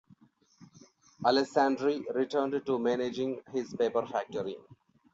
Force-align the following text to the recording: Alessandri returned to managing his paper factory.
Alessandri 1.27 2.03
returned 2.15 2.65
to 2.65 2.79
managing 2.79 3.39
his 3.53 3.75
paper 3.75 4.03
factory. 4.07 4.57